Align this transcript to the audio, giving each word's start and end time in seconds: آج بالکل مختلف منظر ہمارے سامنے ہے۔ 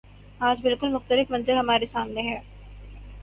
آج 0.39 0.61
بالکل 0.61 0.89
مختلف 0.93 1.31
منظر 1.31 1.55
ہمارے 1.55 1.85
سامنے 1.85 2.21
ہے۔ 2.21 2.39